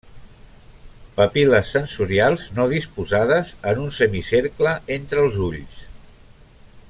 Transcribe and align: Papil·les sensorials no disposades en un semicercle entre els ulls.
Papil·les 1.17 1.73
sensorials 1.75 2.47
no 2.59 2.65
disposades 2.71 3.53
en 3.73 3.85
un 3.85 3.93
semicercle 4.01 4.75
entre 4.99 5.27
els 5.27 5.39
ulls. 5.51 5.79